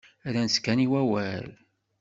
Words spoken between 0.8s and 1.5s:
i wawal.